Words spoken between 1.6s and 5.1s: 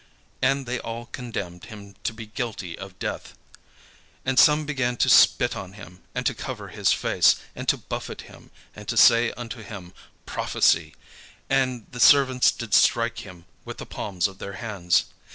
him to be guilty of death. And some began to